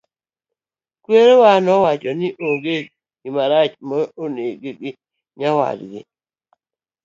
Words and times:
kwarewa 1.03 1.51
nowacho 1.65 2.11
ni 2.19 2.27
onge 2.45 2.75
gimarach 3.21 3.73
ma 3.89 3.97
onge 4.21 4.45
gi 4.79 4.89
nyawadgi 5.39 6.01